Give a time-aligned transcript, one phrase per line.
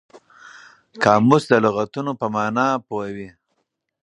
[1.03, 3.29] قاموس د لغتونو په مانا پوهوي.